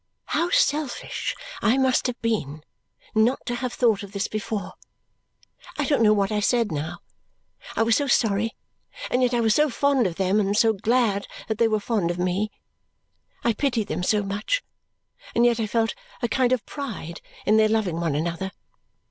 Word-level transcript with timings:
How 0.25 0.49
selfish 0.49 1.35
I 1.61 1.77
must 1.77 2.07
have 2.07 2.19
been 2.23 2.63
not 3.13 3.45
to 3.45 3.53
have 3.53 3.71
thought 3.71 4.01
of 4.01 4.13
this 4.13 4.27
before! 4.27 4.73
I 5.77 5.85
don't 5.85 6.01
know 6.01 6.11
what 6.11 6.31
I 6.31 6.39
said 6.39 6.71
now. 6.71 7.01
I 7.75 7.83
was 7.83 7.97
so 7.97 8.07
sorry, 8.07 8.55
and 9.11 9.21
yet 9.21 9.35
I 9.35 9.41
was 9.41 9.53
so 9.53 9.69
fond 9.69 10.07
of 10.07 10.15
them 10.15 10.39
and 10.39 10.57
so 10.57 10.73
glad 10.73 11.27
that 11.47 11.59
they 11.59 11.67
were 11.67 11.79
fond 11.79 12.09
of 12.09 12.17
me; 12.17 12.49
I 13.43 13.53
pitied 13.53 13.89
them 13.89 14.01
so 14.01 14.23
much, 14.23 14.63
and 15.35 15.45
yet 15.45 15.59
I 15.59 15.67
felt 15.67 15.93
a 16.23 16.27
kind 16.27 16.51
of 16.51 16.65
pride 16.65 17.21
in 17.45 17.57
their 17.57 17.69
loving 17.69 17.99
one 17.99 18.15
another. 18.15 18.49